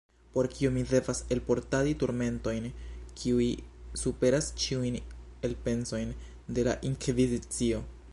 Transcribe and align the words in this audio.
Por 0.35 0.47
kio 0.51 0.69
mi 0.75 0.83
devas 0.91 1.19
elportadi 1.33 1.91
turmentojn, 2.03 2.65
kiuj 3.19 3.45
superas 4.05 4.49
ĉiujn 4.65 4.97
elpensojn 5.51 6.17
de 6.59 6.65
la 6.71 6.75
inkvizicio? 6.91 7.85